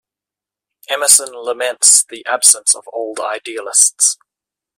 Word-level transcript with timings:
Emerson 0.89 1.31
laments 1.31 2.03
the 2.05 2.25
absence 2.25 2.73
of 2.73 2.89
old 2.91 3.19
idealists. 3.19 4.17